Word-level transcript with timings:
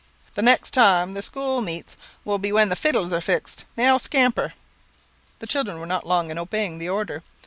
The 0.33 0.41
next 0.41 0.71
time 0.71 1.13
the 1.13 1.21
school 1.21 1.61
meets 1.61 1.95
will 2.25 2.39
be 2.39 2.51
when 2.51 2.69
the 2.69 2.75
fiddles 2.75 3.13
are 3.13 3.21
fixed. 3.21 3.65
Now 3.77 3.99
scamper." 3.99 4.55
The 5.37 5.45
children 5.45 5.79
were 5.79 5.85
not 5.85 6.07
long 6.07 6.31
in 6.31 6.39
obeying 6.39 6.79
the 6.79 6.89
order. 6.89 7.21